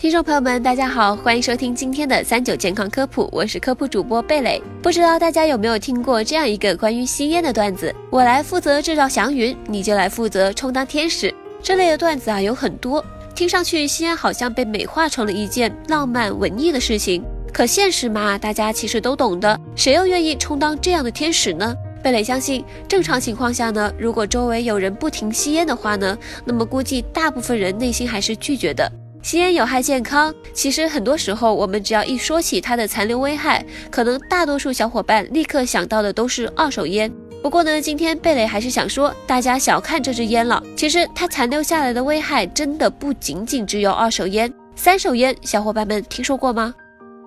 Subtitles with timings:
[0.00, 4.58] 听众朋友们，大家好，欢迎收听今天的三九健康科普，我是科普主播贝蕾。
[4.82, 7.94] 不知道大家有没有听过这样一个关于吸烟的段子？
[8.08, 11.34] 我来负责制造祥云，你就来负责充当天使。
[11.62, 17.22] 这类的段子啊有很多，听上去吸烟好像被美化成了一件浪漫文艺的事情。
[17.52, 21.76] 可现实嘛，大家其实都懂的，谁又愿意充当这样的天使呢？
[22.02, 28.90] 贝蕾相信，正常情况下呢，如果周围有人不停吸烟的话呢，那么估计大部分人内心还是拒绝的。
[29.22, 37.12] 吸烟有害健康，其实很多时候我们只要一说起它的残留危害，可能大多数小伙伴立刻想到的都是二手烟。
[37.42, 45.36] 不过呢，今天贝蕾还是想说，大家小看这支烟了，其实它残留下来的危害真的不仅仅只有二手烟、三手烟。
[45.42, 46.74] 小伙伴们听说过吗？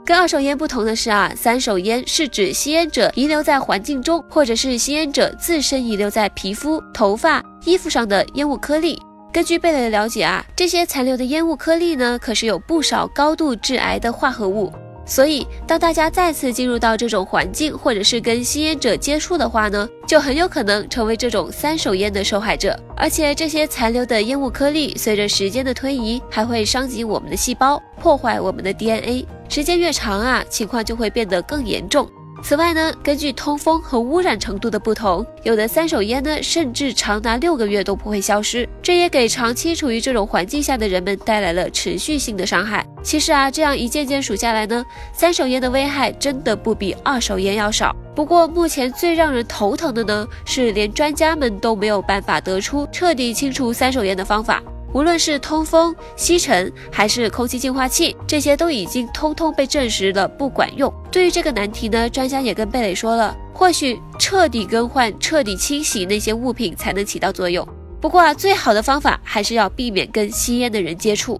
[0.05, 8.99] 跟二手烟不同的是啊，三手烟是指吸烟者遗留在环境中，或者是吸烟者自身遗留在皮肤、头发、衣服上的烟雾颗粒。
[9.33, 14.71] 根据贝蕾的了解啊，这些残留的烟雾颗粒呢，可是有不少高度致癌的化合物。
[15.07, 22.79] 所以，当大家再次进入到这种环境，或者是跟吸烟者接触的话呢，就很有可能成为这种三手烟的受害者。
[22.95, 29.25] 而且，这些残留的烟雾颗粒，随着时间的推移，还会伤及我们的细胞，破坏我们的 DNA。
[29.49, 32.07] 时间越长啊，情况就会变得更严重。
[32.43, 38.67] 此外呢，根据通风和污染程度的不同，有的三手烟呢，甚至长达六个月都不会消失。
[38.81, 42.85] 这也给长期处于这种环境下的人们带来了持续性的伤害。
[43.01, 47.95] 其实啊，这样一件件数下来呢，三手烟的危害真的不比二手烟要少。
[48.13, 54.61] 不过目前最让人头疼的呢，是连专家们都没有办法得出彻底清除三手烟的方法。
[54.93, 60.93] 无论是通风、吸尘还是空气净化器，这些都已经通通被证实了不管用。
[61.11, 67.67] 对于这个难题呢，专家也跟贝蕾说了，或许彻底更换、彻底清洗那些物品才能起到作用。
[67.99, 71.39] 不过啊，最好的方法还是要避免跟吸烟的人接触。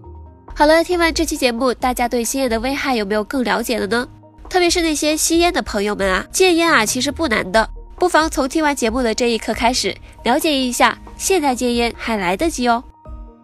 [0.56, 4.08] 好了，听完这期节目，大家对吸烟的危害有没有更了解了呢？
[4.48, 12.82] 特别是那些吸烟的朋友们啊，戒烟啊其实不难的，不妨从听完节目的这一刻开始，了解一下，现在戒烟还来得及哦。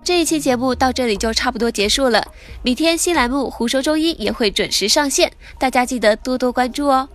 [0.03, 2.25] 这一期节目到这里就差不多结束了，
[2.63, 7.09] 明天新栏目《胡说周一》也会准时上线，大家记得多多关注哦。